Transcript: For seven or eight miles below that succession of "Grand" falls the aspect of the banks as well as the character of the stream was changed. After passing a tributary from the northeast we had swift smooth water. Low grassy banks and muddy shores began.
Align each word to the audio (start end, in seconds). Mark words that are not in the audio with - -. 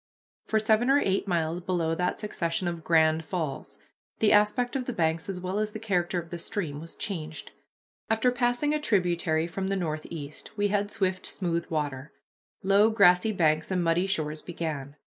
For 0.45 0.57
seven 0.57 0.89
or 0.89 0.97
eight 0.97 1.27
miles 1.27 1.61
below 1.61 1.93
that 1.93 2.19
succession 2.19 2.67
of 2.67 2.83
"Grand" 2.83 3.23
falls 3.23 3.77
the 4.17 4.31
aspect 4.31 4.75
of 4.75 4.85
the 4.85 4.93
banks 4.93 5.29
as 5.29 5.39
well 5.39 5.59
as 5.59 5.73
the 5.73 5.77
character 5.77 6.19
of 6.19 6.31
the 6.31 6.39
stream 6.39 6.79
was 6.81 6.95
changed. 6.95 7.51
After 8.09 8.31
passing 8.31 8.73
a 8.73 8.81
tributary 8.81 9.45
from 9.45 9.67
the 9.67 9.75
northeast 9.75 10.57
we 10.57 10.69
had 10.69 10.89
swift 10.89 11.27
smooth 11.27 11.67
water. 11.69 12.13
Low 12.63 12.89
grassy 12.89 13.31
banks 13.31 13.69
and 13.69 13.83
muddy 13.83 14.07
shores 14.07 14.41
began. 14.41 14.95